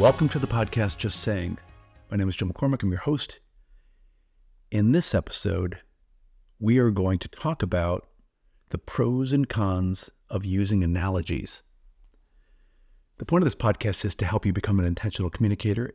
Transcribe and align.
Welcome 0.00 0.30
to 0.30 0.38
the 0.38 0.46
podcast 0.46 0.96
Just 0.96 1.20
Saying. 1.20 1.58
My 2.10 2.16
name 2.16 2.26
is 2.26 2.34
Joe 2.34 2.46
McCormick. 2.46 2.82
I'm 2.82 2.88
your 2.88 3.00
host. 3.00 3.38
In 4.70 4.92
this 4.92 5.14
episode, 5.14 5.78
we 6.58 6.78
are 6.78 6.90
going 6.90 7.18
to 7.18 7.28
talk 7.28 7.62
about 7.62 8.08
the 8.70 8.78
pros 8.78 9.30
and 9.30 9.46
cons 9.46 10.08
of 10.30 10.46
using 10.46 10.82
analogies. 10.82 11.60
The 13.18 13.26
point 13.26 13.42
of 13.42 13.44
this 13.44 13.54
podcast 13.54 14.06
is 14.06 14.14
to 14.14 14.24
help 14.24 14.46
you 14.46 14.54
become 14.54 14.80
an 14.80 14.86
intentional 14.86 15.28
communicator. 15.28 15.92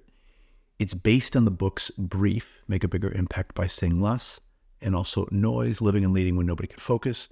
It's 0.77 0.93
based 0.93 1.35
on 1.35 1.45
the 1.45 1.49
books 1.49 1.89
Brief, 1.97 2.61
Make 2.67 2.83
a 2.83 2.87
Bigger 2.87 3.11
Impact 3.11 3.55
by 3.55 3.65
Saying 3.65 3.99
Less, 3.99 4.39
and 4.83 4.95
also 4.95 5.27
Noise, 5.31 5.81
Living 5.81 6.05
and 6.05 6.13
Leading 6.13 6.35
When 6.35 6.45
Nobody 6.45 6.67
Can 6.67 6.77
Focus. 6.77 7.27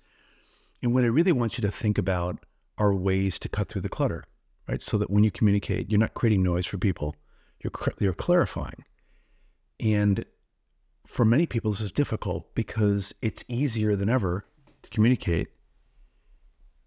And 0.81 0.91
what 0.91 1.03
I 1.03 1.07
really 1.07 1.33
want 1.33 1.55
you 1.55 1.61
to 1.61 1.71
think 1.71 1.99
about 1.99 2.43
are 2.79 2.95
ways 2.95 3.37
to 3.37 3.47
cut 3.47 3.69
through 3.69 3.81
the 3.81 3.89
clutter, 3.89 4.23
right? 4.67 4.81
So 4.81 4.97
that 4.97 5.09
when 5.09 5.23
you 5.23 5.31
communicate, 5.31 5.89
you're 5.89 5.99
not 5.99 6.13
creating 6.13 6.43
noise 6.43 6.65
for 6.65 6.77
people, 6.77 7.15
you're, 7.61 7.71
you're 7.99 8.13
clarifying. 8.13 8.83
And 9.79 10.25
for 11.05 11.25
many 11.25 11.45
people, 11.45 11.71
this 11.71 11.81
is 11.81 11.91
difficult 11.91 12.53
because 12.55 13.13
it's 13.21 13.43
easier 13.47 13.95
than 13.95 14.09
ever 14.09 14.45
to 14.83 14.89
communicate, 14.89 15.49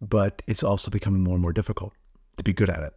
but 0.00 0.42
it's 0.46 0.62
also 0.62 0.90
becoming 0.90 1.22
more 1.22 1.34
and 1.34 1.42
more 1.42 1.52
difficult 1.52 1.92
to 2.36 2.44
be 2.44 2.52
good 2.52 2.70
at 2.70 2.82
it. 2.82 2.92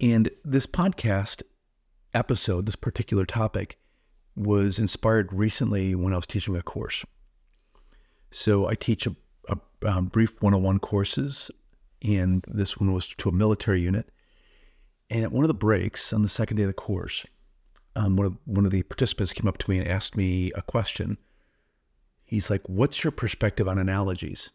And 0.00 0.30
this 0.44 0.66
podcast 0.66 1.42
episode, 2.14 2.66
this 2.66 2.76
particular 2.76 3.26
topic, 3.26 3.78
was 4.36 4.78
inspired 4.78 5.32
recently 5.32 5.94
when 5.94 6.12
I 6.12 6.16
was 6.16 6.26
teaching 6.26 6.56
a 6.56 6.62
course. 6.62 7.04
So 8.30 8.66
I 8.66 8.74
teach 8.74 9.06
a, 9.06 9.14
a 9.48 9.58
um, 9.86 10.06
brief 10.06 10.40
101 10.40 10.78
courses, 10.78 11.50
and 12.02 12.44
this 12.48 12.78
one 12.78 12.92
was 12.92 13.08
to 13.08 13.28
a 13.28 13.32
military 13.32 13.80
unit. 13.80 14.08
And 15.08 15.22
at 15.22 15.32
one 15.32 15.44
of 15.44 15.48
the 15.48 15.54
breaks 15.54 16.12
on 16.12 16.22
the 16.22 16.28
second 16.28 16.56
day 16.56 16.62
of 16.64 16.68
the 16.68 16.74
course, 16.74 17.26
um, 17.96 18.16
one 18.16 18.26
of 18.26 18.36
one 18.44 18.64
of 18.64 18.70
the 18.70 18.82
participants 18.84 19.32
came 19.32 19.48
up 19.48 19.58
to 19.58 19.70
me 19.70 19.78
and 19.78 19.88
asked 19.88 20.16
me 20.16 20.52
a 20.52 20.62
question. 20.62 21.18
He's 22.24 22.48
like, 22.48 22.62
"What's 22.68 23.02
your 23.02 23.10
perspective 23.10 23.66
on 23.66 23.78
analogies?" 23.78 24.50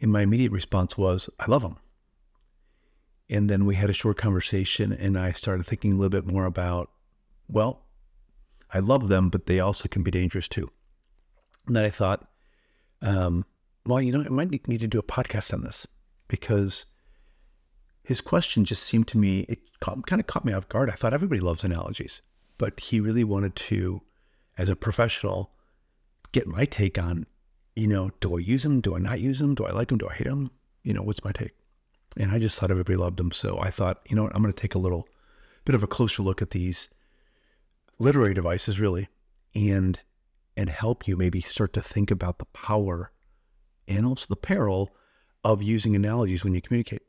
And 0.00 0.12
my 0.12 0.22
immediate 0.22 0.52
response 0.52 0.96
was, 0.96 1.28
"I 1.40 1.46
love 1.46 1.62
them." 1.62 1.76
And 3.30 3.50
then 3.50 3.66
we 3.66 3.74
had 3.74 3.90
a 3.90 3.94
short 3.94 4.16
conversation, 4.16 4.92
and 4.92 5.18
I 5.18 5.32
started 5.32 5.66
thinking 5.66 5.92
a 5.92 5.96
little 5.96 6.08
bit 6.08 6.26
more 6.26 6.46
about, 6.46 6.90
well, 7.46 7.84
I 8.72 8.78
love 8.78 9.08
them, 9.08 9.28
but 9.28 9.46
they 9.46 9.60
also 9.60 9.88
can 9.88 10.02
be 10.02 10.10
dangerous 10.10 10.48
too. 10.48 10.70
And 11.66 11.76
then 11.76 11.84
I 11.84 11.90
thought, 11.90 12.30
um, 13.02 13.44
well, 13.86 14.00
you 14.00 14.12
know, 14.12 14.24
I 14.24 14.28
might 14.28 14.50
need 14.50 14.68
me 14.68 14.78
to 14.78 14.86
do 14.86 14.98
a 14.98 15.02
podcast 15.02 15.52
on 15.52 15.62
this 15.62 15.86
because 16.28 16.86
his 18.02 18.20
question 18.20 18.64
just 18.64 18.82
seemed 18.82 19.08
to 19.08 19.18
me, 19.18 19.40
it 19.48 19.60
kind 19.80 20.20
of 20.20 20.26
caught 20.26 20.44
me 20.44 20.52
off 20.52 20.68
guard. 20.68 20.90
I 20.90 20.94
thought 20.94 21.14
everybody 21.14 21.40
loves 21.40 21.64
analogies, 21.64 22.22
but 22.56 22.78
he 22.80 23.00
really 23.00 23.24
wanted 23.24 23.54
to, 23.56 24.02
as 24.56 24.68
a 24.68 24.76
professional, 24.76 25.52
get 26.32 26.46
my 26.46 26.64
take 26.64 26.98
on, 26.98 27.26
you 27.76 27.86
know, 27.86 28.10
do 28.20 28.36
I 28.36 28.40
use 28.40 28.62
them? 28.62 28.80
Do 28.80 28.96
I 28.96 28.98
not 28.98 29.20
use 29.20 29.38
them? 29.38 29.54
Do 29.54 29.64
I 29.64 29.72
like 29.72 29.88
them? 29.88 29.98
Do 29.98 30.08
I 30.08 30.14
hate 30.14 30.26
them? 30.26 30.50
You 30.82 30.94
know, 30.94 31.02
what's 31.02 31.24
my 31.24 31.32
take? 31.32 31.52
And 32.16 32.32
I 32.32 32.38
just 32.38 32.58
thought 32.58 32.70
everybody 32.70 32.96
loved 32.96 33.18
them. 33.18 33.30
So 33.30 33.58
I 33.60 33.70
thought, 33.70 34.00
you 34.08 34.16
know 34.16 34.24
what, 34.24 34.34
I'm 34.34 34.42
going 34.42 34.52
to 34.52 34.60
take 34.60 34.74
a 34.74 34.80
little 34.80 35.08
bit 35.64 35.74
of 35.74 35.82
a 35.82 35.86
closer 35.86 36.22
look 36.22 36.42
at 36.42 36.50
these 36.50 36.88
literary 37.98 38.34
devices, 38.34 38.80
really, 38.80 39.08
and 39.54 40.00
and 40.56 40.70
help 40.70 41.06
you 41.06 41.16
maybe 41.16 41.40
start 41.40 41.72
to 41.74 41.80
think 41.80 42.10
about 42.10 42.38
the 42.38 42.44
power 42.46 43.12
and 43.88 44.06
also 44.06 44.26
the 44.28 44.36
peril 44.36 44.94
of 45.42 45.62
using 45.62 45.96
analogies 45.96 46.44
when 46.44 46.54
you 46.54 46.60
communicate. 46.60 47.02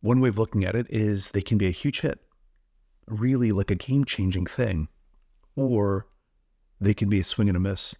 One 0.00 0.20
way 0.20 0.30
of 0.30 0.38
looking 0.38 0.64
at 0.64 0.74
it 0.74 0.86
is 0.90 1.30
they 1.30 1.42
can 1.42 1.58
be 1.58 1.68
a 1.68 1.70
huge 1.70 2.00
hit, 2.00 2.18
really 3.06 3.52
like 3.52 3.70
a 3.70 3.76
game 3.76 4.04
changing 4.04 4.46
thing, 4.46 4.88
or 5.54 6.08
they 6.80 6.94
can 6.94 7.08
be 7.08 7.20
a 7.20 7.24
swing 7.24 7.48
and 7.48 7.56
a 7.56 7.60
miss 7.60 7.94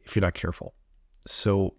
if 0.00 0.16
you're 0.16 0.22
not 0.22 0.34
careful. 0.34 0.74
So, 1.26 1.74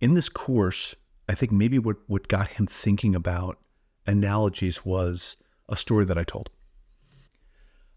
in 0.00 0.14
this 0.14 0.30
course, 0.30 0.94
I 1.28 1.34
think 1.34 1.52
maybe 1.52 1.78
what, 1.78 1.96
what 2.06 2.28
got 2.28 2.48
him 2.48 2.66
thinking 2.66 3.14
about 3.14 3.58
analogies 4.06 4.84
was 4.84 5.36
a 5.68 5.76
story 5.76 6.04
that 6.06 6.18
I 6.18 6.24
told. 6.24 6.48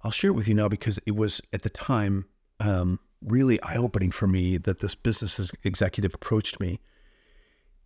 I'll 0.01 0.11
share 0.11 0.29
it 0.31 0.34
with 0.34 0.47
you 0.47 0.53
now 0.53 0.67
because 0.67 1.00
it 1.05 1.16
was 1.16 1.41
at 1.53 1.63
the 1.63 1.69
time 1.69 2.25
um, 2.59 3.00
really 3.22 3.62
eye 3.62 3.78
opening 3.78 4.12
for 4.12 4.28
me 4.28 4.58
that 4.58 4.80
this 4.80 4.96
business 4.96 5.52
executive 5.64 6.14
approached 6.14 6.59
me 6.59 6.80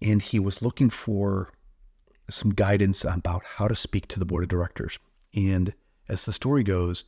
and 0.01 0.21
he 0.21 0.39
was 0.39 0.61
looking 0.61 0.89
for 0.89 1.51
some 2.29 2.51
guidance 2.51 3.03
about 3.03 3.43
how 3.43 3.67
to 3.67 3.75
speak 3.75 4.07
to 4.07 4.19
the 4.19 4.25
board 4.25 4.43
of 4.43 4.49
directors. 4.49 4.99
And 5.35 5.73
as 6.07 6.25
the 6.25 6.31
story 6.31 6.63
goes, 6.63 7.05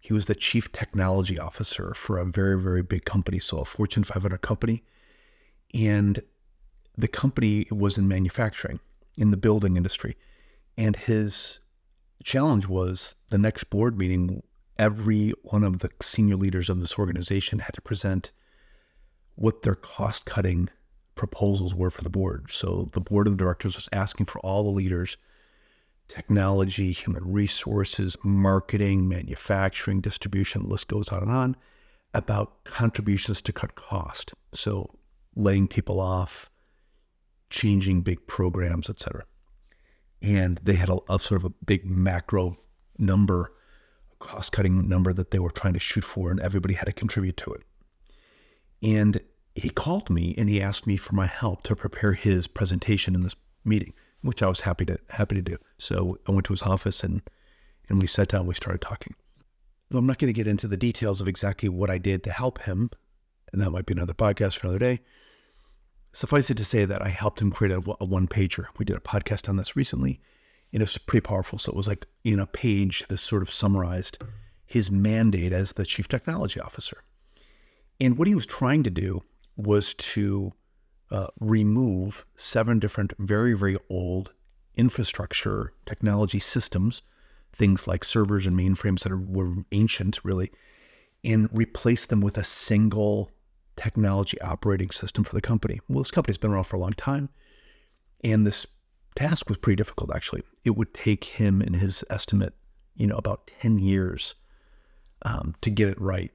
he 0.00 0.12
was 0.12 0.26
the 0.26 0.34
chief 0.34 0.70
technology 0.72 1.38
officer 1.38 1.94
for 1.94 2.18
a 2.18 2.26
very, 2.26 2.60
very 2.60 2.82
big 2.82 3.04
company, 3.04 3.38
so 3.38 3.58
a 3.58 3.64
Fortune 3.64 4.04
500 4.04 4.42
company. 4.42 4.82
And 5.72 6.20
the 6.96 7.08
company 7.08 7.66
was 7.70 7.96
in 7.96 8.06
manufacturing, 8.06 8.80
in 9.16 9.30
the 9.30 9.36
building 9.36 9.76
industry. 9.76 10.16
And 10.76 10.96
his 10.96 11.60
challenge 12.22 12.66
was 12.66 13.14
the 13.30 13.38
next 13.38 13.70
board 13.70 13.96
meeting, 13.96 14.42
every 14.78 15.32
one 15.42 15.64
of 15.64 15.80
the 15.80 15.90
senior 16.00 16.36
leaders 16.36 16.68
of 16.68 16.80
this 16.80 16.98
organization 16.98 17.60
had 17.60 17.74
to 17.74 17.80
present 17.80 18.32
what 19.36 19.62
their 19.62 19.74
cost 19.74 20.24
cutting 20.26 20.68
proposals 21.14 21.74
were 21.74 21.90
for 21.90 22.02
the 22.02 22.10
board. 22.10 22.50
So 22.50 22.90
the 22.92 23.00
board 23.00 23.26
of 23.26 23.36
directors 23.36 23.76
was 23.76 23.88
asking 23.92 24.26
for 24.26 24.40
all 24.40 24.64
the 24.64 24.70
leaders 24.70 25.16
technology, 26.06 26.92
human 26.92 27.24
resources, 27.24 28.14
marketing, 28.22 29.08
manufacturing, 29.08 30.02
distribution, 30.02 30.62
the 30.62 30.68
list 30.68 30.86
goes 30.86 31.08
on 31.08 31.22
and 31.22 31.30
on 31.30 31.56
about 32.12 32.62
contributions 32.64 33.42
to 33.42 33.52
cut 33.52 33.74
cost. 33.74 34.34
So 34.52 34.94
laying 35.34 35.66
people 35.66 36.00
off, 36.00 36.50
changing 37.50 38.02
big 38.02 38.26
programs, 38.26 38.88
etc. 38.88 39.24
And 40.22 40.60
they 40.62 40.74
had 40.74 40.88
a, 40.88 40.98
a 41.08 41.18
sort 41.18 41.40
of 41.40 41.44
a 41.44 41.64
big 41.64 41.84
macro 41.84 42.56
number, 42.98 43.52
cost 44.24 44.52
cutting 44.52 44.88
number 44.88 45.12
that 45.12 45.30
they 45.30 45.38
were 45.38 45.50
trying 45.50 45.74
to 45.74 45.78
shoot 45.80 46.04
for, 46.04 46.30
and 46.30 46.40
everybody 46.40 46.74
had 46.74 46.86
to 46.86 46.92
contribute 46.92 47.36
to 47.36 47.52
it. 47.52 47.62
And 48.82 49.20
he 49.54 49.70
called 49.70 50.10
me 50.10 50.34
and 50.36 50.48
he 50.48 50.60
asked 50.60 50.86
me 50.86 50.96
for 50.96 51.14
my 51.14 51.26
help 51.26 51.62
to 51.64 51.76
prepare 51.76 52.14
his 52.14 52.46
presentation 52.46 53.14
in 53.14 53.22
this 53.22 53.36
meeting, 53.64 53.92
which 54.22 54.42
I 54.42 54.48
was 54.48 54.60
happy 54.60 54.84
to 54.86 54.98
happy 55.10 55.36
to 55.36 55.42
do. 55.42 55.58
So 55.78 56.18
I 56.26 56.32
went 56.32 56.46
to 56.46 56.52
his 56.52 56.62
office 56.62 57.04
and 57.04 57.22
and 57.88 58.00
we 58.00 58.06
sat 58.06 58.28
down. 58.28 58.46
We 58.46 58.54
started 58.54 58.80
talking. 58.80 59.14
Though 59.90 59.98
I'm 59.98 60.06
not 60.06 60.18
going 60.18 60.32
to 60.32 60.36
get 60.36 60.48
into 60.48 60.66
the 60.66 60.76
details 60.76 61.20
of 61.20 61.28
exactly 61.28 61.68
what 61.68 61.90
I 61.90 61.98
did 61.98 62.24
to 62.24 62.32
help 62.32 62.62
him, 62.62 62.90
and 63.52 63.60
that 63.60 63.70
might 63.70 63.86
be 63.86 63.92
another 63.92 64.14
podcast 64.14 64.56
for 64.56 64.66
another 64.66 64.78
day. 64.78 65.00
Suffice 66.12 66.48
it 66.48 66.56
to 66.56 66.64
say 66.64 66.84
that 66.84 67.02
I 67.02 67.08
helped 67.08 67.42
him 67.42 67.50
create 67.50 67.72
a, 67.72 67.96
a 68.00 68.04
one 68.04 68.26
pager. 68.26 68.66
We 68.78 68.84
did 68.84 68.96
a 68.96 69.00
podcast 69.00 69.48
on 69.48 69.56
this 69.56 69.76
recently, 69.76 70.20
and 70.74 70.82
it 70.82 70.86
was 70.86 70.98
pretty 70.98 71.24
powerful. 71.24 71.56
So 71.56 71.70
it 71.70 71.76
was 71.76 71.86
like 71.86 72.04
in 72.24 72.40
a 72.40 72.46
page, 72.46 73.04
this 73.08 73.22
sort 73.22 73.42
of 73.42 73.50
summarized 73.50 74.18
his 74.66 74.90
mandate 74.90 75.52
as 75.52 75.74
the 75.74 75.86
chief 75.86 76.08
technology 76.08 76.58
officer. 76.58 77.04
And 78.00 78.18
what 78.18 78.26
he 78.26 78.34
was 78.34 78.44
trying 78.44 78.82
to 78.82 78.90
do 78.90 79.22
was 79.56 79.94
to 79.94 80.52
uh, 81.12 81.28
remove 81.38 82.26
seven 82.34 82.80
different, 82.80 83.12
very, 83.20 83.54
very 83.54 83.76
old 83.88 84.32
infrastructure 84.74 85.72
technology 85.86 86.40
systems, 86.40 87.02
things 87.52 87.86
like 87.86 88.02
servers 88.02 88.44
and 88.44 88.58
mainframes 88.58 89.04
that 89.04 89.12
are, 89.12 89.20
were 89.20 89.54
ancient, 89.70 90.18
really, 90.24 90.50
and 91.22 91.48
replace 91.52 92.04
them 92.04 92.20
with 92.20 92.36
a 92.36 92.42
single 92.42 93.30
technology 93.76 94.40
operating 94.40 94.90
system 94.90 95.22
for 95.22 95.36
the 95.36 95.40
company. 95.40 95.80
Well, 95.88 96.02
this 96.02 96.10
company's 96.10 96.38
been 96.38 96.50
around 96.50 96.64
for 96.64 96.76
a 96.76 96.80
long 96.80 96.94
time, 96.94 97.28
and 98.24 98.44
this 98.44 98.66
task 99.16 99.48
was 99.48 99.58
pretty 99.58 99.76
difficult, 99.76 100.14
actually. 100.14 100.42
It 100.64 100.70
would 100.70 100.94
take 100.94 101.24
him, 101.24 101.62
in 101.62 101.74
his 101.74 102.04
estimate, 102.10 102.54
you 102.96 103.06
know, 103.06 103.16
about 103.16 103.50
10 103.60 103.78
years 103.78 104.34
um, 105.22 105.54
to 105.62 105.70
get 105.70 105.88
it 105.88 106.00
right 106.00 106.30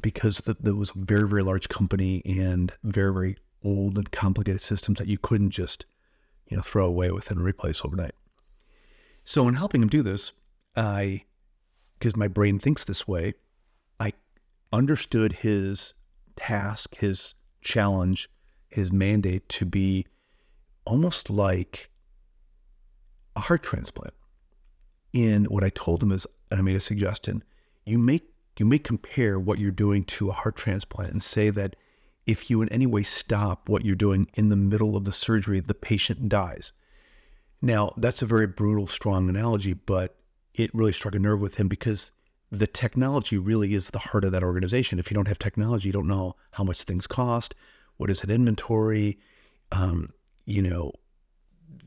because 0.00 0.38
the, 0.38 0.56
there 0.58 0.74
was 0.74 0.90
a 0.90 0.98
very, 0.98 1.28
very 1.28 1.42
large 1.42 1.68
company 1.68 2.22
and 2.24 2.72
very, 2.82 3.12
very 3.12 3.36
old 3.64 3.96
and 3.96 4.10
complicated 4.10 4.60
systems 4.60 4.98
that 4.98 5.06
you 5.06 5.18
couldn't 5.18 5.50
just, 5.50 5.86
you 6.48 6.56
know, 6.56 6.62
throw 6.62 6.86
away 6.86 7.10
within 7.10 7.38
and 7.38 7.46
replace 7.46 7.82
overnight. 7.84 8.14
So 9.24 9.46
in 9.46 9.54
helping 9.54 9.82
him 9.82 9.88
do 9.88 10.02
this, 10.02 10.32
I, 10.74 11.22
because 11.98 12.16
my 12.16 12.28
brain 12.28 12.58
thinks 12.58 12.84
this 12.84 13.06
way, 13.06 13.34
I 14.00 14.12
understood 14.72 15.32
his 15.32 15.94
task, 16.34 16.96
his 16.96 17.34
challenge, 17.60 18.28
his 18.68 18.90
mandate 18.90 19.48
to 19.50 19.64
be 19.64 20.06
almost 20.84 21.30
like 21.30 21.90
a 23.36 23.40
heart 23.40 23.62
transplant. 23.62 24.14
And 25.14 25.48
what 25.48 25.64
I 25.64 25.70
told 25.70 26.02
him 26.02 26.12
is, 26.12 26.26
and 26.50 26.58
I 26.58 26.62
made 26.62 26.76
a 26.76 26.80
suggestion, 26.80 27.42
you 27.84 27.98
make 27.98 28.28
you 28.58 28.66
may 28.66 28.78
compare 28.78 29.40
what 29.40 29.58
you're 29.58 29.70
doing 29.70 30.04
to 30.04 30.28
a 30.28 30.32
heart 30.32 30.56
transplant 30.56 31.10
and 31.10 31.22
say 31.22 31.48
that 31.50 31.74
if 32.26 32.50
you 32.50 32.60
in 32.62 32.68
any 32.68 32.86
way 32.86 33.02
stop 33.02 33.68
what 33.68 33.84
you're 33.84 33.94
doing 33.94 34.28
in 34.34 34.50
the 34.50 34.56
middle 34.56 34.94
of 34.94 35.04
the 35.04 35.12
surgery, 35.12 35.60
the 35.60 35.74
patient 35.74 36.28
dies. 36.28 36.72
Now, 37.62 37.94
that's 37.96 38.22
a 38.22 38.26
very 38.26 38.46
brutal, 38.46 38.86
strong 38.86 39.28
analogy, 39.28 39.72
but 39.72 40.16
it 40.54 40.74
really 40.74 40.92
struck 40.92 41.14
a 41.14 41.18
nerve 41.18 41.40
with 41.40 41.54
him 41.54 41.68
because 41.68 42.12
the 42.50 42.66
technology 42.66 43.38
really 43.38 43.72
is 43.72 43.90
the 43.90 43.98
heart 43.98 44.24
of 44.24 44.32
that 44.32 44.42
organization. 44.42 44.98
If 44.98 45.10
you 45.10 45.14
don't 45.14 45.28
have 45.28 45.38
technology, 45.38 45.88
you 45.88 45.92
don't 45.92 46.08
know 46.08 46.36
how 46.50 46.64
much 46.64 46.82
things 46.82 47.06
cost, 47.06 47.54
what 47.96 48.10
is 48.10 48.22
an 48.22 48.30
inventory, 48.30 49.18
um, 49.70 50.12
you 50.44 50.60
know, 50.60 50.92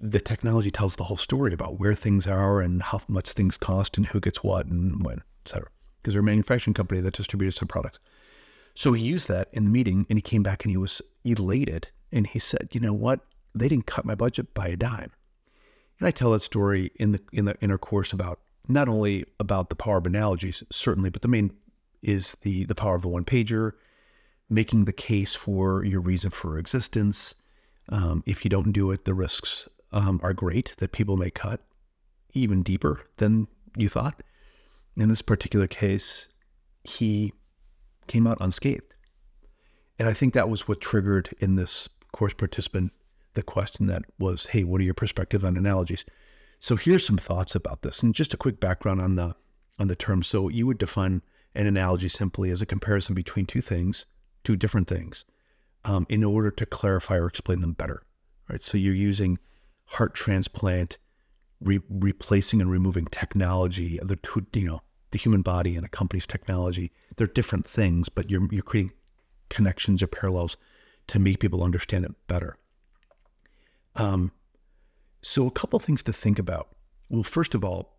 the 0.02 0.20
technology 0.20 0.72
tells 0.72 0.96
the 0.96 1.04
whole 1.06 1.18
story 1.18 1.54
about 1.54 1.80
where 1.80 1.96
things 1.96 2.28
are 2.28 2.62
and 2.62 2.82
how 2.82 3.02
much 3.08 3.32
things 3.32 3.58
cost 3.58 3.98
and 3.98 4.06
who 4.06 4.20
gets 4.20 4.44
what 4.44 4.66
and 4.68 5.04
when, 5.04 5.18
et 5.18 5.50
cetera. 5.50 5.70
Because 6.02 6.14
they're 6.14 6.22
a 6.22 6.24
manufacturing 6.24 6.74
company 6.74 7.02
that 7.02 7.16
distributes 7.16 7.58
some 7.58 7.68
products. 7.68 8.00
So 8.76 8.94
he 8.94 9.04
used 9.04 9.28
that 9.30 9.50
in 9.54 9.66
the 9.66 9.72
meeting 9.72 10.06
and 10.10 10.18
he 10.18 10.22
came 10.22 10.44
back 10.44 10.64
and 10.64 10.72
he 10.72 10.78
was 10.78 11.02
elated. 11.24 11.88
And 12.12 12.28
he 12.28 12.40
said, 12.40 12.70
you 12.72 12.80
know 12.80 12.94
what? 12.94 13.22
They 13.54 13.68
didn't 13.68 13.88
cut 13.88 14.06
my 14.06 14.16
budget 14.16 14.54
by 14.54 14.68
a 14.68 14.76
dime. 14.76 15.12
And 16.00 16.08
I 16.08 16.12
tell 16.12 16.32
that 16.32 16.42
story 16.42 16.92
in 16.96 17.14
the 17.14 17.22
in 17.32 17.46
the 17.46 17.56
in 17.62 17.72
our 17.72 17.78
course 17.78 18.12
about 18.12 18.40
not 18.68 18.90
only 18.90 19.26
about 19.40 19.70
the 19.70 19.76
power 19.76 19.98
of 19.98 20.06
analogies, 20.06 20.62
certainly, 20.70 21.10
but 21.10 21.22
the 21.22 21.30
main 21.30 21.52
is 22.02 22.36
the 22.42 22.66
the 22.66 22.76
power 22.76 22.96
of 22.96 23.02
the 23.02 23.08
one 23.08 23.24
pager, 23.24 23.72
making 24.50 24.86
the 24.86 24.94
case 24.94 25.36
for 25.36 25.86
your 25.86 26.02
reason 26.02 26.32
for 26.32 26.60
existence. 26.60 27.34
Um, 27.90 28.24
if 28.26 28.44
you 28.44 28.50
don't 28.50 28.72
do 28.74 28.92
it, 28.92 29.06
the 29.06 29.14
risks 29.14 29.70
um, 29.96 30.20
are 30.22 30.34
great 30.34 30.74
that 30.78 30.92
people 30.92 31.18
may 31.18 31.32
cut 31.32 31.62
even 32.34 32.62
deeper 32.62 33.02
than 33.18 33.48
you 33.76 33.90
thought. 33.90 34.22
In 34.96 35.10
this 35.10 35.22
particular 35.22 35.68
case, 35.68 36.30
he 36.84 37.34
came 38.08 38.28
out 38.28 38.38
unscathed. 38.40 38.96
And 39.98 40.08
I 40.08 40.14
think 40.14 40.34
that 40.34 40.50
was 40.50 40.68
what 40.68 40.82
triggered 40.82 41.34
in 41.40 41.56
this 41.56 41.90
course 42.12 42.34
participant 42.34 42.92
the 43.34 43.44
question 43.44 43.88
that 43.88 44.04
was, 44.20 44.48
hey, 44.48 44.64
what 44.64 44.80
are 44.80 44.84
your 44.86 44.94
perspectives 44.94 45.44
on 45.44 45.58
analogies? 45.58 46.06
So 46.60 46.76
here's 46.76 47.06
some 47.06 47.18
thoughts 47.18 47.56
about 47.56 47.82
this, 47.82 48.02
and 48.02 48.16
just 48.16 48.34
a 48.34 48.38
quick 48.38 48.60
background 48.60 49.02
on 49.02 49.16
the 49.16 49.36
on 49.78 49.88
the 49.90 49.96
term. 49.96 50.24
So 50.24 50.48
you 50.48 50.66
would 50.68 50.78
define 50.78 51.22
an 51.54 51.68
analogy 51.68 52.08
simply 52.08 52.50
as 52.50 52.62
a 52.62 52.66
comparison 52.66 53.14
between 53.14 53.46
two 53.46 53.62
things, 53.62 54.06
two 54.46 54.56
different 54.56 54.88
things, 54.88 55.26
um, 55.84 56.06
in 56.10 56.24
order 56.24 56.52
to 56.52 56.66
clarify 56.66 57.18
or 57.18 57.28
explain 57.28 57.60
them 57.60 57.74
better. 57.74 58.04
Right. 58.50 58.62
So 58.62 58.78
you're 58.78 58.96
using 58.96 59.38
heart 59.86 60.14
transplant, 60.14 60.98
re- 61.62 61.82
replacing 61.90 62.62
and 62.62 62.70
removing 62.70 63.06
technology, 63.06 64.00
the 64.02 64.16
two, 64.18 64.46
you 64.54 64.68
know, 64.68 64.82
the 65.12 65.18
human 65.18 65.42
body 65.42 65.76
and 65.76 65.86
a 65.86 65.90
company's 65.90 66.28
technology. 66.28 66.92
They're 67.16 67.28
different 67.28 67.68
things, 67.68 68.10
but 68.10 68.30
you're 68.30 68.48
you're 68.52 68.64
creating 68.64 68.94
connections 69.50 70.02
or 70.02 70.08
parallels 70.08 70.58
to 71.08 71.20
make 71.20 71.40
people 71.40 71.64
understand 71.64 72.06
it 72.06 72.12
better. 72.28 72.58
Um, 73.96 74.32
so 75.22 75.48
a 75.48 75.52
couple 75.52 75.80
things 75.80 76.04
to 76.04 76.14
think 76.14 76.40
about. 76.40 76.70
Well, 77.10 77.24
first 77.24 77.56
of 77.56 77.64
all, 77.64 77.96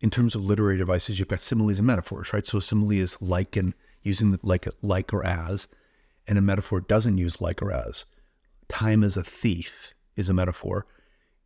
in 0.00 0.10
terms 0.10 0.34
of 0.34 0.44
literary 0.44 0.78
devices, 0.78 1.18
you've 1.18 1.28
got 1.28 1.40
similes 1.40 1.78
and 1.78 1.86
metaphors, 1.86 2.32
right? 2.32 2.46
So 2.46 2.58
a 2.58 2.62
simile 2.62 2.92
is 2.92 3.20
like 3.20 3.56
and 3.56 3.74
using 4.02 4.38
like 4.42 4.68
like 4.82 5.12
or 5.12 5.24
as, 5.24 5.66
and 6.26 6.38
a 6.38 6.42
metaphor 6.42 6.80
doesn't 6.80 7.18
use 7.18 7.40
like 7.40 7.60
or 7.62 7.72
as. 7.72 8.04
Time 8.68 9.02
is 9.02 9.16
a 9.16 9.24
thief 9.24 9.94
is 10.14 10.28
a 10.28 10.34
metaphor, 10.34 10.86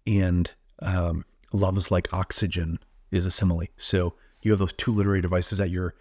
and 0.06 0.50
um, 0.80 1.24
love 1.52 1.76
is 1.76 1.90
like 1.90 2.12
oxygen 2.12 2.78
is 3.10 3.26
a 3.26 3.30
simile. 3.30 3.66
So 3.76 4.14
you 4.42 4.50
have 4.50 4.58
those 4.58 4.72
two 4.72 4.92
literary 4.92 5.20
devices 5.20 5.60
at 5.60 5.70
your 5.70 5.94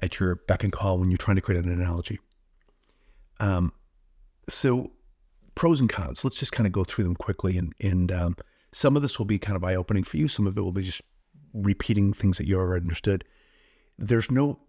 at 0.00 0.20
your 0.20 0.36
beck 0.36 0.62
and 0.62 0.72
call 0.72 0.98
when 0.98 1.10
you're 1.10 1.16
trying 1.16 1.36
to 1.36 1.40
create 1.40 1.64
an 1.64 1.72
analogy. 1.72 2.20
Um, 3.40 3.72
so 4.48 4.92
pros 5.54 5.80
and 5.80 5.88
cons. 5.88 6.22
Let's 6.22 6.38
just 6.38 6.52
kind 6.52 6.66
of 6.66 6.72
go 6.72 6.84
through 6.84 7.04
them 7.04 7.16
quickly, 7.16 7.58
and 7.58 7.74
and 7.80 8.12
um, 8.12 8.36
some 8.72 8.94
of 8.94 9.02
this 9.02 9.18
will 9.18 9.26
be 9.26 9.38
kind 9.38 9.56
of 9.56 9.64
eye 9.64 9.74
opening 9.74 10.04
for 10.04 10.16
you. 10.18 10.28
Some 10.28 10.46
of 10.46 10.56
it 10.56 10.60
will 10.60 10.72
be 10.72 10.82
just 10.82 11.02
repeating 11.52 12.12
things 12.12 12.38
that 12.38 12.46
you 12.46 12.58
already 12.58 12.84
understood. 12.84 13.24
There's 13.98 14.30
no 14.30 14.60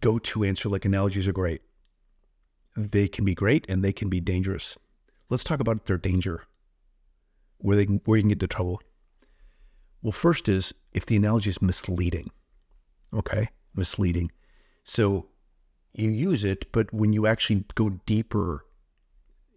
go 0.00 0.18
to 0.18 0.44
answer 0.44 0.68
like 0.68 0.84
analogies 0.84 1.26
are 1.26 1.32
great. 1.32 1.62
They 2.76 3.08
can 3.08 3.24
be 3.24 3.34
great 3.34 3.66
and 3.68 3.84
they 3.84 3.92
can 3.92 4.08
be 4.08 4.20
dangerous. 4.20 4.78
Let's 5.28 5.44
talk 5.44 5.60
about 5.60 5.86
their 5.86 5.98
danger, 5.98 6.44
where 7.60 7.76
they 7.76 7.86
can, 7.86 8.00
where 8.04 8.16
you 8.16 8.22
can 8.22 8.28
get 8.28 8.36
into 8.36 8.48
trouble. 8.48 8.80
Well, 10.02 10.12
first 10.12 10.48
is 10.48 10.72
if 10.92 11.06
the 11.06 11.16
analogy 11.16 11.50
is 11.50 11.60
misleading. 11.60 12.30
Okay, 13.12 13.50
misleading. 13.74 14.30
So 14.84 15.28
you 15.92 16.10
use 16.10 16.44
it, 16.44 16.70
but 16.72 16.92
when 16.92 17.12
you 17.12 17.26
actually 17.26 17.64
go 17.74 17.90
deeper, 18.06 18.64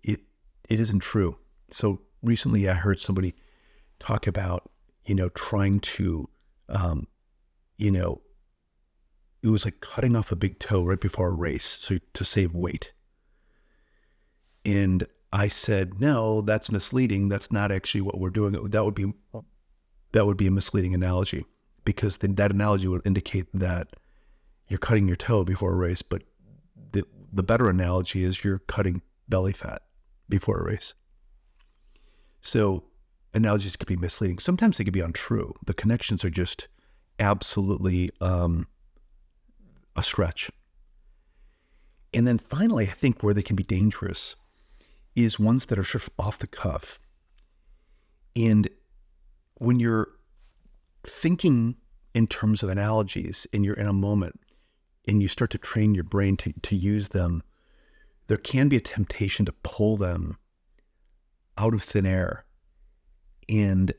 it 0.04 0.22
it 0.70 0.80
isn't 0.80 1.00
true. 1.00 1.38
So 1.70 2.02
recently, 2.22 2.70
I 2.70 2.74
heard 2.74 3.00
somebody 3.00 3.36
talk 4.00 4.28
about 4.28 4.70
you 5.06 5.16
know 5.16 5.30
trying 5.30 5.80
to, 5.80 6.30
um, 6.70 7.08
you 7.78 7.92
know, 7.92 8.22
it 9.42 9.48
was 9.50 9.66
like 9.66 9.82
cutting 9.82 10.16
off 10.16 10.32
a 10.32 10.36
big 10.36 10.60
toe 10.60 10.84
right 10.84 11.00
before 11.00 11.30
a 11.30 11.32
race, 11.34 11.66
so 11.66 12.00
to 12.14 12.26
save 12.26 12.54
weight. 12.54 12.92
And 14.66 15.06
I 15.34 15.48
said, 15.48 16.00
no, 16.00 16.42
that's 16.42 16.72
misleading. 16.72 17.28
That's 17.28 17.52
not 17.52 17.72
actually 17.72 18.02
what 18.02 18.20
we're 18.20 18.30
doing. 18.30 18.54
That 18.70 18.86
would 18.86 18.94
be 18.94 19.12
that 20.12 20.28
would 20.28 20.38
be 20.38 20.46
a 20.46 20.52
misleading 20.52 20.94
analogy 20.94 21.44
because 21.86 22.20
then 22.20 22.36
that 22.36 22.52
analogy 22.52 22.88
would 22.88 23.02
indicate 23.04 23.48
that 23.56 23.88
you're 24.68 24.78
cutting 24.78 25.08
your 25.08 25.18
toe 25.18 25.44
before 25.44 25.74
a 25.74 25.76
race, 25.76 26.04
but 26.04 26.22
the 26.92 27.04
the 27.34 27.42
better 27.42 27.68
analogy 27.68 28.24
is 28.24 28.44
you're 28.44 28.60
cutting 28.60 29.02
belly 29.28 29.54
fat 29.54 29.82
before 30.30 30.60
a 30.60 30.64
race. 30.64 30.94
So 32.42 32.84
analogies 33.34 33.76
can 33.76 33.88
be 33.88 34.00
misleading. 34.00 34.38
Sometimes 34.38 34.78
they 34.78 34.84
can 34.84 34.94
be 34.94 35.00
untrue. 35.00 35.56
The 35.66 35.74
connections 35.74 36.24
are 36.24 36.30
just 36.30 36.68
absolutely 37.18 38.12
um, 38.22 38.68
a 39.96 40.04
stretch. 40.04 40.52
And 42.14 42.28
then 42.28 42.38
finally, 42.38 42.88
I 42.88 42.92
think 42.92 43.24
where 43.24 43.34
they 43.34 43.42
can 43.42 43.56
be 43.56 43.64
dangerous 43.64 44.36
is 45.16 45.40
ones 45.40 45.66
that 45.66 45.80
are 45.80 45.84
sort 45.84 46.04
of 46.04 46.10
off 46.18 46.40
the 46.40 46.48
cuff. 46.48 47.00
And 48.36 48.68
when 49.56 49.80
you're 49.80 50.08
thinking 51.06 51.76
in 52.14 52.28
terms 52.28 52.64
of 52.64 52.70
analogies 52.70 53.48
and 53.54 53.64
you're 53.64 53.76
in 53.76 53.88
a 53.88 53.94
moment 53.94 54.40
and 55.08 55.22
you 55.22 55.28
start 55.28 55.52
to 55.52 55.58
train 55.58 55.94
your 55.94 56.04
brain 56.04 56.38
to, 56.38 56.54
to 56.64 56.76
use 56.76 57.10
them, 57.10 57.44
there 58.28 58.38
can 58.38 58.70
be 58.70 58.78
a 58.78 58.82
temptation 58.82 59.46
to 59.46 59.54
pull 59.64 59.98
them 59.98 60.38
out 61.58 61.74
of 61.74 61.84
thin 61.84 62.06
air. 62.06 62.46
And 63.50 63.94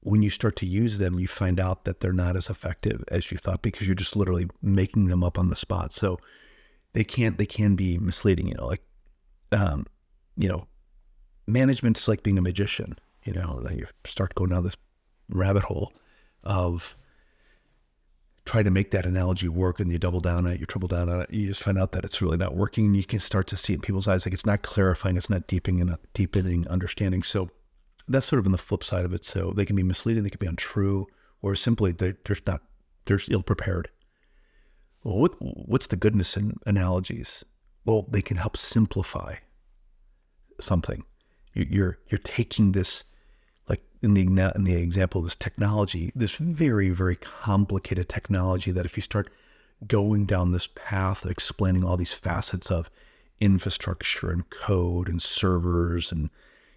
when 0.00 0.22
you 0.22 0.30
start 0.30 0.56
to 0.56 0.66
use 0.66 0.98
them, 0.98 1.18
you 1.18 1.26
find 1.26 1.58
out 1.58 1.84
that 1.84 2.00
they're 2.00 2.12
not 2.12 2.36
as 2.36 2.50
effective 2.50 3.02
as 3.08 3.30
you 3.30 3.38
thought 3.38 3.62
because 3.62 3.86
you're 3.86 3.94
just 3.94 4.16
literally 4.16 4.48
making 4.60 5.06
them 5.06 5.24
up 5.24 5.38
on 5.38 5.48
the 5.48 5.56
spot. 5.56 5.92
So 5.92 6.18
they 6.92 7.04
can't, 7.04 7.38
they 7.38 7.46
can 7.46 7.76
be 7.76 7.98
misleading, 7.98 8.48
you 8.48 8.54
know, 8.54 8.66
like, 8.66 8.82
um, 9.52 9.86
you 10.36 10.48
know, 10.48 10.66
management 11.46 11.98
is 11.98 12.08
like 12.08 12.22
being 12.22 12.38
a 12.38 12.42
magician, 12.42 12.98
you 13.24 13.32
know, 13.32 13.60
then 13.62 13.78
you 13.78 13.86
start 14.04 14.34
going 14.34 14.50
down 14.50 14.64
this 14.64 14.76
rabbit 15.28 15.64
hole 15.64 15.92
of 16.44 16.96
trying 18.44 18.64
to 18.64 18.70
make 18.70 18.90
that 18.90 19.06
analogy 19.06 19.48
work 19.48 19.78
and 19.78 19.92
you 19.92 19.98
double 19.98 20.20
down 20.20 20.46
on 20.46 20.52
it, 20.52 20.60
you 20.60 20.66
triple 20.66 20.88
down 20.88 21.08
on 21.08 21.20
it, 21.20 21.30
you 21.30 21.46
just 21.46 21.62
find 21.62 21.78
out 21.78 21.92
that 21.92 22.04
it's 22.04 22.20
really 22.20 22.36
not 22.36 22.56
working 22.56 22.86
and 22.86 22.96
you 22.96 23.04
can 23.04 23.20
start 23.20 23.46
to 23.46 23.56
see 23.56 23.72
in 23.72 23.80
people's 23.80 24.08
eyes 24.08 24.26
like 24.26 24.34
it's 24.34 24.46
not 24.46 24.62
clarifying, 24.62 25.16
it's 25.16 25.30
not 25.30 25.46
deepening 25.46 25.96
deepening 26.14 26.66
understanding. 26.68 27.22
So 27.22 27.50
that's 28.08 28.26
sort 28.26 28.40
of 28.40 28.46
on 28.46 28.52
the 28.52 28.58
flip 28.58 28.82
side 28.82 29.04
of 29.04 29.14
it. 29.14 29.24
So 29.24 29.52
they 29.52 29.64
can 29.64 29.76
be 29.76 29.84
misleading, 29.84 30.24
they 30.24 30.30
can 30.30 30.40
be 30.40 30.46
untrue, 30.46 31.06
or 31.40 31.54
simply 31.54 31.92
they're, 31.92 32.16
they're 32.24 32.36
not 32.46 32.62
they're 33.04 33.20
ill 33.30 33.42
prepared. 33.42 33.88
Well, 35.04 35.18
what, 35.18 35.34
what's 35.40 35.88
the 35.88 35.96
goodness 35.96 36.36
in 36.36 36.56
analogies? 36.66 37.44
Well, 37.84 38.06
they 38.08 38.22
can 38.22 38.36
help 38.36 38.56
simplify 38.56 39.36
something. 40.62 41.04
You're 41.54 41.98
you're 42.08 42.18
taking 42.22 42.72
this 42.72 43.04
like 43.68 43.82
in 44.00 44.14
the 44.14 44.22
in 44.54 44.64
the 44.64 44.74
example 44.74 45.20
of 45.20 45.26
this 45.26 45.36
technology, 45.36 46.12
this 46.14 46.36
very 46.36 46.90
very 46.90 47.16
complicated 47.16 48.08
technology 48.08 48.70
that 48.70 48.86
if 48.86 48.96
you 48.96 49.02
start 49.02 49.30
going 49.86 50.26
down 50.26 50.52
this 50.52 50.68
path 50.74 51.24
of 51.24 51.30
explaining 51.30 51.84
all 51.84 51.96
these 51.96 52.14
facets 52.14 52.70
of 52.70 52.90
infrastructure 53.40 54.30
and 54.30 54.48
code 54.50 55.08
and 55.08 55.20
servers 55.20 56.12
and 56.12 56.30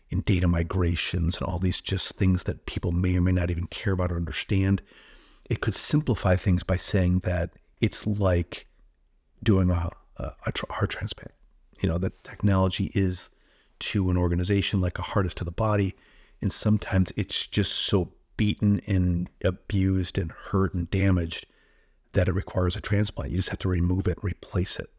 in 0.09 0.21
data 0.21 0.47
migrations 0.47 1.37
and 1.37 1.47
all 1.47 1.59
these 1.59 1.81
just 1.81 2.13
things 2.13 2.43
that 2.43 2.65
people 2.65 2.91
may 2.91 3.15
or 3.15 3.21
may 3.21 3.31
not 3.31 3.49
even 3.49 3.67
care 3.67 3.93
about 3.93 4.11
or 4.11 4.15
understand, 4.15 4.81
it 5.49 5.61
could 5.61 5.75
simplify 5.75 6.35
things 6.35 6.63
by 6.63 6.77
saying 6.77 7.19
that 7.19 7.51
it's 7.81 8.05
like 8.05 8.67
doing 9.43 9.69
a, 9.69 9.89
a, 10.17 10.31
a 10.45 10.73
heart 10.73 10.89
transplant. 10.89 11.33
You 11.81 11.89
know, 11.89 11.97
that 11.97 12.23
technology 12.23 12.91
is 12.95 13.29
to 13.79 14.09
an 14.09 14.17
organization 14.17 14.81
like 14.81 14.97
a 14.99 15.03
heart 15.03 15.25
is 15.25 15.33
to 15.35 15.43
the 15.43 15.51
body 15.51 15.95
and 16.41 16.51
sometimes 16.51 17.11
it's 17.15 17.47
just 17.47 17.71
so 17.73 18.11
beaten 18.37 18.81
and 18.87 19.29
abused 19.43 20.17
and 20.17 20.31
hurt 20.31 20.73
and 20.73 20.89
damaged 20.91 21.45
that 22.13 22.27
it 22.27 22.33
requires 22.33 22.75
a 22.75 22.81
transplant. 22.81 23.31
You 23.31 23.37
just 23.37 23.49
have 23.49 23.59
to 23.59 23.69
remove 23.69 24.07
it 24.07 24.17
and 24.17 24.23
replace 24.23 24.77
it. 24.79 24.89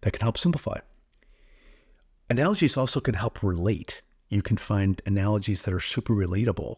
That 0.00 0.12
can 0.12 0.22
help 0.22 0.38
simplify. 0.38 0.78
Analogies 2.28 2.76
also 2.76 3.00
can 3.00 3.14
help 3.14 3.42
relate. 3.42 4.02
You 4.28 4.42
can 4.42 4.56
find 4.56 5.02
analogies 5.06 5.62
that 5.62 5.74
are 5.74 5.80
super 5.80 6.14
relatable 6.14 6.76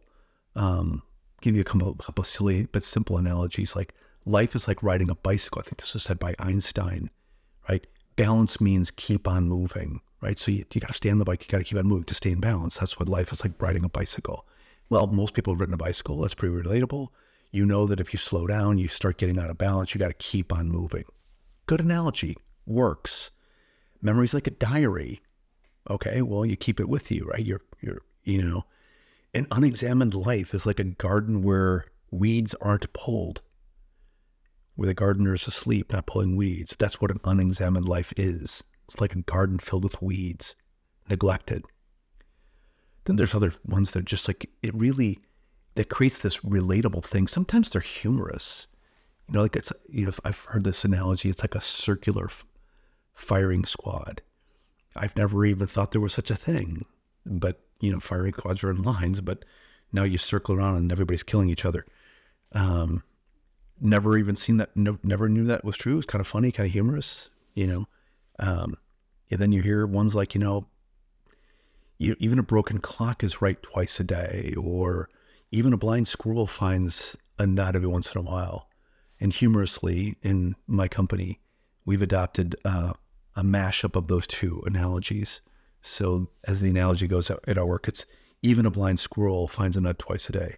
Um, 0.55 1.03
give 1.41 1.55
you 1.55 1.63
a 1.63 1.65
couple, 1.65 1.95
couple 1.95 2.25
silly 2.25 2.67
but 2.73 2.85
simple 2.85 3.17
analogies 3.19 3.75
like 3.75 3.95
life 4.25 4.55
is 4.55 4.69
like 4.69 4.83
riding 4.83 5.11
a 5.11 5.15
bicycle. 5.15 5.61
I 5.61 5.65
think 5.65 5.81
this 5.81 5.95
was 5.95 6.03
said 6.03 6.19
by 6.19 6.35
Einstein, 6.39 7.11
right? 7.69 7.87
Balance 8.17 8.61
means 8.61 8.91
keep 8.91 9.27
on 9.27 9.49
moving, 9.49 10.01
right? 10.23 10.39
So 10.39 10.51
you, 10.51 10.65
you 10.73 10.81
got 10.81 10.87
to 10.87 10.95
stay 10.95 11.11
on 11.11 11.19
the 11.19 11.25
bike, 11.25 11.43
you 11.43 11.49
got 11.49 11.59
to 11.59 11.65
keep 11.65 11.77
on 11.77 11.87
moving 11.87 12.05
to 12.05 12.15
stay 12.15 12.31
in 12.31 12.41
balance. 12.41 12.79
That's 12.79 12.99
what 12.99 13.09
life 13.09 13.33
is 13.33 13.45
like 13.45 13.61
riding 13.61 13.85
a 13.85 13.89
bicycle. 13.89 14.47
Well, 14.89 15.09
most 15.09 15.35
people 15.35 15.53
have 15.53 15.61
ridden 15.61 15.75
a 15.75 15.79
bicycle. 15.79 16.21
That's 16.21 16.35
pretty 16.35 16.55
relatable. 16.55 17.09
You 17.51 17.67
know 17.67 17.87
that 17.87 18.01
if 18.01 18.15
you 18.15 18.19
slow 18.19 18.47
down, 18.47 18.79
you 18.79 18.89
start 18.89 19.19
getting 19.19 19.39
out 19.39 19.51
of 19.51 19.59
balance. 19.59 19.95
You 19.95 19.99
got 19.99 20.09
to 20.09 20.15
keep 20.15 20.53
on 20.53 20.69
moving. 20.69 21.05
Good 21.67 21.81
analogy. 21.81 22.37
Works. 22.67 23.31
Memory's 24.01 24.33
like 24.33 24.47
a 24.47 24.53
diary. 24.53 25.21
Okay, 25.91 26.23
well, 26.23 26.47
you 26.47 26.57
keep 26.57 26.81
it 26.81 26.89
with 26.89 27.11
you, 27.11 27.25
right? 27.25 27.45
You're, 27.45 27.63
you're, 27.81 28.03
you 28.25 28.43
know, 28.43 28.65
an 29.35 29.47
unexamined 29.51 30.15
life 30.15 30.55
is 30.55 30.67
like 30.67 30.79
a 30.79 30.85
garden 30.85 31.43
where 31.43 31.87
weeds 32.11 32.55
aren't 32.61 32.93
pulled, 32.93 33.41
where 34.77 34.87
the 34.87 34.95
gardener 34.95 35.35
is 35.35 35.47
asleep, 35.47 35.93
not 35.93 36.07
pulling 36.07 36.37
weeds. 36.37 36.77
That's 36.79 37.01
what 37.01 37.11
an 37.11 37.21
unexamined 37.25 37.89
life 37.89 38.13
is. 38.17 38.63
It's 38.87 39.01
like 39.01 39.15
a 39.15 39.23
garden 39.23 39.59
filled 39.59 39.85
with 39.85 40.03
weeds, 40.03 40.55
neglected. 41.09 41.65
Then 43.05 43.17
there's 43.17 43.35
other 43.35 43.53
ones 43.65 43.93
that 43.93 44.05
just 44.05 44.29
like 44.29 44.51
it 44.63 44.75
really 44.75 45.19
that 45.75 45.89
creates 45.89 46.19
this 46.19 46.39
relatable 46.39 47.05
thing. 47.05 47.27
Sometimes 47.27 47.71
they're 47.71 47.81
humorous. 47.81 48.67
You 49.29 49.35
know, 49.35 49.43
like 49.43 49.57
it's 49.57 49.73
you 49.89 50.07
know 50.07 50.13
I've 50.25 50.41
heard 50.41 50.65
this 50.65 50.85
analogy. 50.85 51.29
It's 51.29 51.43
like 51.43 51.55
a 51.55 51.61
circular 51.61 52.27
f- 52.27 52.45
firing 53.15 53.65
squad. 53.65 54.23
I've 54.95 55.17
never 55.17 55.45
even 55.45 55.67
thought 55.67 55.93
there 55.93 56.01
was 56.01 56.13
such 56.13 56.31
a 56.31 56.37
thing, 56.37 56.85
but 57.25 57.61
you 57.81 57.91
know, 57.91 58.01
firing 58.01 58.35
squads 58.35 58.63
are 58.63 58.71
in 58.71 58.83
lines. 58.83 59.21
But 59.21 59.45
now 59.93 60.05
you 60.05 60.19
circle 60.19 60.55
around 60.55 60.77
and 60.77 60.93
everybody's 60.93 61.23
killing 61.23 61.49
each 61.49 61.65
other. 61.65 61.87
Um, 62.53 63.03
never 63.81 64.17
even 64.19 64.37
seen 64.37 64.59
that. 64.59 64.77
No, 64.77 64.99
never 65.03 65.29
knew 65.29 65.45
that 65.45 65.65
was 65.65 65.77
true. 65.77 65.99
It's 65.99 66.07
kind 66.07 66.21
of 66.21 66.27
funny, 66.27 66.53
kind 66.53 66.67
of 66.67 66.73
humorous. 66.73 67.31
You 67.55 67.67
know, 67.67 67.89
um, 68.39 68.77
and 69.31 69.41
then 69.41 69.53
you 69.53 69.63
hear 69.63 69.87
ones 69.87 70.15
like 70.15 70.35
you 70.35 70.41
know 70.41 70.67
you, 72.03 72.17
even 72.19 72.39
a 72.39 72.43
broken 72.43 72.79
clock 72.79 73.23
is 73.23 73.41
right 73.41 73.63
twice 73.63 74.01
a 74.01 74.05
day, 74.05 74.55
or 74.59 75.09
even 75.53 75.73
a 75.73 75.77
blind 75.77 76.09
squirrel 76.09 76.47
finds 76.47 77.17
a 77.39 77.47
nut 77.47 77.77
every 77.77 77.89
once 77.89 78.13
in 78.15 78.21
a 78.21 78.25
while. 78.25 78.69
And 79.21 79.33
humorously, 79.33 80.17
in 80.23 80.57
my 80.67 80.89
company, 80.89 81.41
we've 81.85 82.03
adopted 82.03 82.57
uh, 82.65 82.95
a 83.37 83.43
mashup 83.45 83.95
of 83.95 84.09
those 84.09 84.27
two 84.27 84.63
analogies. 84.67 85.41
So, 85.81 86.29
as 86.45 86.61
the 86.61 86.71
analogy 86.71 87.07
goes 87.07 87.31
at 87.31 87.59
our 87.59 87.67
work, 87.67 87.87
it's 87.87 88.05
even 88.43 88.67
a 88.67 88.71
blind 88.71 88.99
squirrel 88.99 89.47
finds 89.47 89.77
a 89.77 89.81
nut 89.81 90.01
twice 90.01 90.29
a 90.29 90.33
day. 90.33 90.57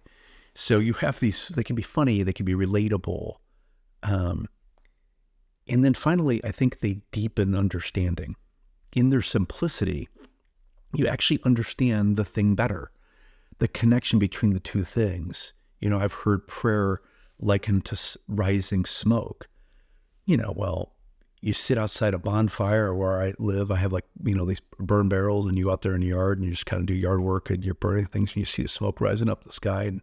So, 0.55 0.79
you 0.79 0.93
have 0.93 1.19
these, 1.19 1.49
they 1.49 1.63
can 1.63 1.75
be 1.75 1.83
funny, 1.83 2.23
they 2.23 2.33
can 2.33 2.45
be 2.45 2.55
relatable. 2.55 3.35
Um, 4.01 4.47
and 5.67 5.83
then 5.83 5.93
finally, 5.93 6.43
I 6.43 6.51
think 6.51 6.79
they 6.79 7.01
deepen 7.11 7.55
understanding. 7.55 8.35
In 8.95 9.09
their 9.09 9.21
simplicity, 9.21 10.07
you 10.93 11.07
actually 11.07 11.41
understand 11.43 12.17
the 12.17 12.23
thing 12.23 12.55
better, 12.55 12.91
the 13.59 13.67
connection 13.67 14.19
between 14.19 14.53
the 14.53 14.59
two 14.59 14.83
things. 14.83 15.53
You 15.79 15.89
know, 15.89 15.99
I've 15.99 16.13
heard 16.13 16.47
prayer 16.47 17.01
likened 17.39 17.85
to 17.85 18.19
rising 18.27 18.85
smoke. 18.85 19.47
You 20.25 20.37
know, 20.37 20.53
well, 20.55 20.93
you 21.41 21.53
sit 21.53 21.77
outside 21.77 22.13
a 22.13 22.19
bonfire 22.19 22.93
where 22.95 23.21
I 23.21 23.33
live. 23.37 23.69
I 23.71 23.75
have 23.75 23.91
like, 23.91 24.05
you 24.23 24.33
know, 24.33 24.45
these 24.45 24.61
burn 24.79 25.09
barrels 25.09 25.45
and 25.45 25.57
you 25.57 25.71
out 25.71 25.81
there 25.81 25.93
in 25.93 26.01
the 26.01 26.07
yard 26.07 26.39
and 26.39 26.45
you 26.45 26.51
just 26.51 26.65
kind 26.65 26.79
of 26.79 26.87
do 26.87 26.93
yard 26.93 27.21
work 27.21 27.49
and 27.49 27.63
you're 27.63 27.75
burning 27.75 28.07
things 28.07 28.31
and 28.31 28.37
you 28.37 28.45
see 28.45 28.63
the 28.63 28.69
smoke 28.69 29.01
rising 29.01 29.29
up 29.29 29.43
the 29.43 29.51
sky 29.51 29.83
and, 29.83 30.01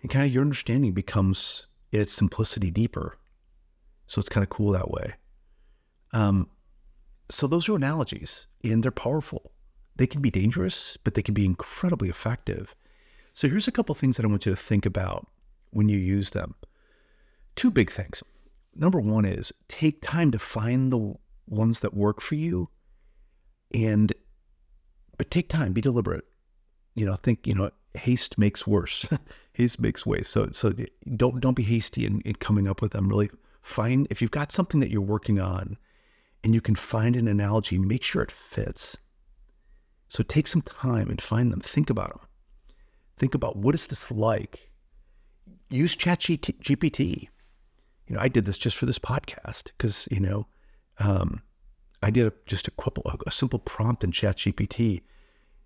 and 0.00 0.10
kind 0.10 0.26
of 0.26 0.32
your 0.32 0.42
understanding 0.42 0.92
becomes 0.92 1.66
in 1.92 2.00
its 2.00 2.12
simplicity 2.12 2.70
deeper. 2.70 3.18
So 4.06 4.18
it's 4.18 4.28
kind 4.28 4.44
of 4.44 4.50
cool 4.50 4.72
that 4.72 4.90
way. 4.90 5.14
Um, 6.12 6.48
so 7.28 7.46
those 7.46 7.68
are 7.68 7.76
analogies 7.76 8.46
and 8.62 8.82
they're 8.82 8.90
powerful. 8.90 9.52
They 9.96 10.06
can 10.06 10.20
be 10.20 10.30
dangerous, 10.30 10.96
but 11.02 11.14
they 11.14 11.22
can 11.22 11.34
be 11.34 11.44
incredibly 11.44 12.08
effective. 12.08 12.74
So 13.34 13.48
here's 13.48 13.68
a 13.68 13.72
couple 13.72 13.94
things 13.94 14.16
that 14.16 14.24
I 14.24 14.28
want 14.28 14.46
you 14.46 14.52
to 14.52 14.56
think 14.56 14.86
about 14.86 15.26
when 15.70 15.88
you 15.88 15.98
use 15.98 16.30
them. 16.30 16.54
Two 17.54 17.70
big 17.70 17.90
things. 17.90 18.22
Number 18.74 19.00
one 19.00 19.24
is 19.24 19.52
take 19.68 20.02
time 20.02 20.30
to 20.32 20.38
find 20.38 20.92
the 20.92 21.14
ones 21.46 21.80
that 21.80 21.94
work 21.94 22.20
for 22.20 22.34
you 22.34 22.68
and 23.74 24.12
but 25.18 25.30
take 25.30 25.48
time, 25.48 25.72
be 25.72 25.80
deliberate. 25.80 26.24
You 26.94 27.06
know, 27.06 27.16
think, 27.16 27.46
you 27.46 27.54
know, 27.54 27.70
haste 27.94 28.38
makes 28.38 28.66
worse. 28.66 29.06
haste 29.52 29.80
makes 29.80 30.04
waste. 30.04 30.30
So 30.30 30.50
so 30.52 30.72
don't 31.16 31.40
don't 31.40 31.56
be 31.56 31.62
hasty 31.62 32.04
in, 32.04 32.20
in 32.22 32.34
coming 32.36 32.68
up 32.68 32.82
with 32.82 32.92
them. 32.92 33.08
Really 33.08 33.30
find 33.66 34.06
if 34.10 34.22
you've 34.22 34.30
got 34.30 34.52
something 34.52 34.78
that 34.78 34.90
you're 34.90 35.00
working 35.00 35.40
on 35.40 35.76
and 36.44 36.54
you 36.54 36.60
can 36.60 36.76
find 36.76 37.16
an 37.16 37.26
analogy, 37.26 37.78
make 37.78 38.04
sure 38.04 38.22
it 38.22 38.30
fits. 38.30 38.96
So 40.08 40.22
take 40.22 40.46
some 40.46 40.62
time 40.62 41.10
and 41.10 41.20
find 41.20 41.52
them. 41.52 41.60
Think 41.60 41.90
about 41.90 42.10
them. 42.10 42.20
Think 43.16 43.34
about 43.34 43.56
what 43.56 43.74
is 43.74 43.86
this 43.86 44.10
like? 44.12 44.70
Use 45.68 45.96
ChatGPT. 45.96 47.28
You 48.06 48.14
know, 48.14 48.20
I 48.20 48.28
did 48.28 48.46
this 48.46 48.56
just 48.56 48.76
for 48.76 48.86
this 48.86 49.00
podcast 49.00 49.72
because 49.76 50.06
you 50.12 50.20
know, 50.20 50.46
um, 51.00 51.42
I 52.04 52.10
did 52.10 52.28
a, 52.28 52.32
just 52.46 52.68
a, 52.68 52.70
couple, 52.70 53.02
a 53.26 53.30
simple 53.32 53.58
prompt 53.58 54.04
in 54.04 54.12
ChatGPT. 54.12 55.02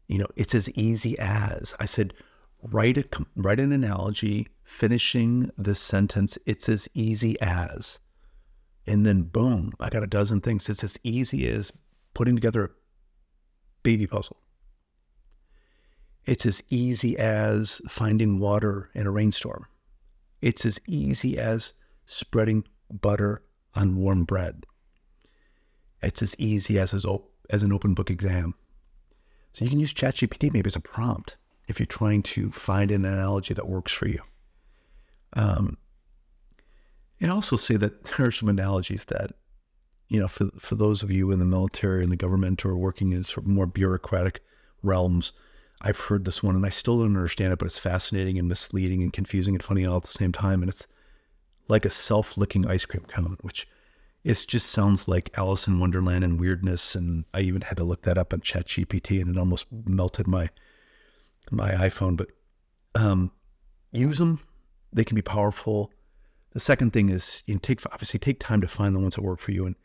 You 0.08 0.18
know, 0.18 0.28
it's 0.36 0.54
as 0.54 0.70
easy 0.70 1.18
as 1.18 1.74
I 1.78 1.84
said, 1.84 2.14
write 2.62 2.96
a 2.96 3.04
write 3.36 3.60
an 3.60 3.72
analogy 3.72 4.48
finishing 4.70 5.50
the 5.58 5.74
sentence. 5.74 6.38
It's 6.46 6.68
as 6.68 6.88
easy 6.94 7.38
as, 7.40 7.98
and 8.86 9.04
then 9.04 9.22
boom, 9.22 9.72
I 9.80 9.90
got 9.90 10.04
a 10.04 10.06
dozen 10.06 10.40
things. 10.40 10.68
It's 10.68 10.84
as 10.84 10.96
easy 11.02 11.48
as 11.48 11.72
putting 12.14 12.36
together 12.36 12.64
a 12.64 12.70
baby 13.82 14.06
puzzle. 14.06 14.36
It's 16.24 16.46
as 16.46 16.62
easy 16.70 17.18
as 17.18 17.82
finding 17.88 18.38
water 18.38 18.90
in 18.94 19.08
a 19.08 19.10
rainstorm. 19.10 19.66
It's 20.40 20.64
as 20.64 20.80
easy 20.86 21.36
as 21.36 21.74
spreading 22.06 22.64
butter 22.88 23.42
on 23.74 23.96
warm 23.96 24.24
bread. 24.24 24.64
It's 26.00 26.22
as 26.22 26.36
easy 26.38 26.78
as 26.78 27.04
as 27.50 27.62
an 27.62 27.72
open 27.72 27.94
book 27.94 28.08
exam. 28.08 28.54
So 29.52 29.64
you 29.64 29.70
can 29.70 29.80
use 29.80 29.92
ChatGPT 29.92 30.52
maybe 30.52 30.68
as 30.68 30.76
a 30.76 30.80
prompt 30.80 31.36
if 31.66 31.80
you're 31.80 31.86
trying 31.86 32.22
to 32.22 32.52
find 32.52 32.92
an 32.92 33.04
analogy 33.04 33.52
that 33.52 33.68
works 33.68 33.92
for 33.92 34.06
you. 34.06 34.20
Um, 35.34 35.76
and 37.20 37.30
also 37.30 37.56
say 37.56 37.76
that 37.76 38.04
there 38.16 38.26
are 38.26 38.32
some 38.32 38.48
analogies 38.48 39.04
that, 39.06 39.32
you 40.08 40.18
know, 40.18 40.28
for 40.28 40.50
for 40.58 40.74
those 40.74 41.02
of 41.02 41.10
you 41.10 41.30
in 41.30 41.38
the 41.38 41.44
military 41.44 42.02
and 42.02 42.12
the 42.12 42.16
government 42.16 42.60
who 42.60 42.68
are 42.68 42.76
working 42.76 43.12
in 43.12 43.24
sort 43.24 43.44
of 43.44 43.50
more 43.50 43.66
bureaucratic 43.66 44.42
realms, 44.82 45.32
I've 45.82 45.98
heard 45.98 46.24
this 46.24 46.42
one 46.42 46.56
and 46.56 46.66
I 46.66 46.70
still 46.70 46.98
don't 46.98 47.16
understand 47.16 47.52
it, 47.52 47.58
but 47.58 47.66
it's 47.66 47.78
fascinating 47.78 48.38
and 48.38 48.48
misleading 48.48 49.02
and 49.02 49.12
confusing 49.12 49.54
and 49.54 49.62
funny 49.62 49.84
all 49.86 49.98
at 49.98 50.02
the 50.02 50.08
same 50.08 50.32
time. 50.32 50.62
And 50.62 50.70
it's 50.70 50.86
like 51.68 51.84
a 51.84 51.90
self-licking 51.90 52.66
ice 52.66 52.84
cream 52.84 53.04
cone, 53.08 53.36
which 53.42 53.66
it 54.24 54.44
just 54.46 54.66
sounds 54.66 55.08
like 55.08 55.30
Alice 55.38 55.66
in 55.66 55.80
Wonderland 55.80 56.24
and 56.24 56.38
weirdness. 56.38 56.94
And 56.94 57.24
I 57.32 57.40
even 57.40 57.62
had 57.62 57.78
to 57.78 57.84
look 57.84 58.02
that 58.02 58.18
up 58.18 58.32
on 58.32 58.40
ChatGPT, 58.40 59.20
and 59.20 59.36
it 59.36 59.38
almost 59.38 59.66
melted 59.70 60.26
my 60.26 60.50
my 61.50 61.72
iPhone. 61.72 62.16
But 62.16 62.28
um, 62.94 63.32
use 63.92 64.18
them; 64.18 64.40
they 64.92 65.04
can 65.04 65.14
be 65.14 65.22
powerful. 65.22 65.90
The 66.52 66.60
second 66.60 66.92
thing 66.92 67.08
is 67.08 67.42
you 67.46 67.58
take 67.58 67.84
obviously 67.92 68.18
take 68.18 68.40
time 68.40 68.60
to 68.60 68.68
find 68.68 68.94
the 68.94 69.00
ones 69.00 69.14
that 69.14 69.22
work 69.22 69.40
for 69.40 69.52
you, 69.52 69.66
and 69.66 69.76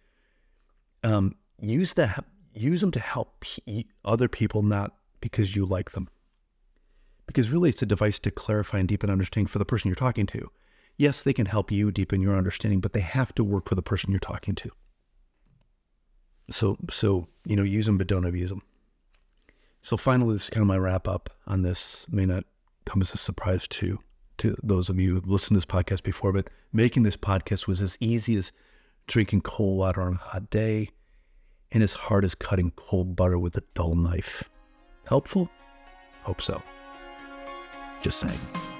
um, 1.04 1.36
use 1.62 1.94
that 1.94 2.26
use 2.54 2.82
them 2.82 2.92
to 2.92 3.00
help 3.00 3.44
other 4.06 4.30
people, 4.30 4.64
not 4.64 4.96
because 5.20 5.56
you 5.56 5.66
like 5.66 5.92
them. 5.92 6.08
Because 7.28 7.50
really, 7.50 7.70
it's 7.70 7.82
a 7.82 7.86
device 7.86 8.20
to 8.20 8.32
clarify 8.32 8.80
and 8.80 8.88
deepen 8.88 9.10
understanding 9.10 9.48
for 9.48 9.60
the 9.60 9.66
person 9.66 9.90
you're 9.90 9.96
talking 9.96 10.26
to 10.28 10.50
yes, 10.98 11.22
they 11.22 11.34
can 11.34 11.46
help 11.46 11.72
you 11.72 11.92
deepen 11.92 12.22
your 12.22 12.38
understanding, 12.38 12.80
but 12.80 12.94
they 12.94 13.02
have 13.02 13.34
to 13.36 13.44
work 13.44 13.68
for 13.68 13.76
the 13.76 13.82
person 13.82 14.12
you're 14.12 14.20
talking 14.20 14.56
to. 14.56 14.70
So, 16.50 16.78
so 16.90 17.28
you 17.46 17.56
know, 17.56 17.64
use 17.64 17.86
them, 17.86 17.98
but 17.98 18.08
don't 18.08 18.26
abuse 18.26 18.50
them. 18.50 18.62
So, 19.82 19.98
finally, 19.98 20.34
this 20.34 20.44
is 20.44 20.50
kind 20.50 20.62
of 20.62 20.68
my 20.68 20.78
wrap 20.78 21.08
up 21.08 21.30
on 21.48 21.62
this. 21.62 22.06
May 22.10 22.26
not 22.26 22.46
come 22.86 23.02
as 23.02 23.14
a 23.14 23.18
surprise 23.18 23.68
to 23.70 24.00
to 24.38 24.56
those 24.63 24.89
of 24.89 25.00
you 25.00 25.13
who've 25.13 25.27
listened 25.27 25.56
to 25.56 25.60
this 25.60 25.65
podcast 25.65 26.04
before, 26.04 26.34
but 26.34 26.50
making 26.74 27.04
this 27.04 27.18
podcast 27.18 27.68
was 27.68 27.82
as 27.82 27.98
easy 28.00 28.36
as 28.36 28.51
drinking 29.08 29.42
cold 29.42 29.77
water 29.77 30.01
on 30.01 30.13
a 30.13 30.18
hot 30.18 30.50
day, 30.50 30.89
and 31.72 31.84
as 31.84 31.94
hard 31.94 32.25
as 32.25 32.36
cutting 32.36 32.72
cold 32.75 33.15
butter 33.15 33.38
with 33.38 33.56
a 33.56 33.63
dull 33.74 33.96
knife. 33.96 34.44
Helpful? 35.06 35.50
Hope 36.24 36.42
so. 36.42 36.62
Just 38.01 38.20
saying. 38.20 38.75